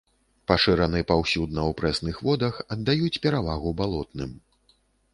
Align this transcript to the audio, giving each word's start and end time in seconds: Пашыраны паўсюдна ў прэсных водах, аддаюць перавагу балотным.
Пашыраны 0.51 1.01
паўсюдна 1.11 1.61
ў 1.73 1.77
прэсных 1.83 2.15
водах, 2.31 2.53
аддаюць 2.77 3.15
перавагу 3.27 3.79
балотным. 3.83 4.37